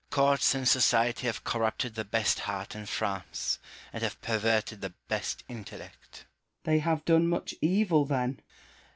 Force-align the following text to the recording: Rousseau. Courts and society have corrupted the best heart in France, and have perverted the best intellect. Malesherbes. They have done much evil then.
Rousseau. 0.09 0.21
Courts 0.23 0.55
and 0.55 0.67
society 0.67 1.27
have 1.27 1.43
corrupted 1.43 1.93
the 1.93 2.03
best 2.03 2.39
heart 2.39 2.73
in 2.75 2.87
France, 2.87 3.59
and 3.93 4.01
have 4.01 4.19
perverted 4.19 4.81
the 4.81 4.95
best 5.07 5.43
intellect. 5.47 6.25
Malesherbes. 6.65 6.65
They 6.65 6.79
have 6.79 7.05
done 7.05 7.27
much 7.27 7.53
evil 7.61 8.05
then. 8.05 8.39